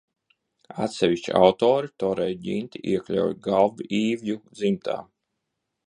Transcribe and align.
Atsevišķi 0.85 1.35
autori 1.41 1.91
toreju 2.03 2.39
ģinti 2.47 2.83
iekļauj 2.95 3.39
galvīvju 3.49 4.43
dzimtā. 4.57 4.99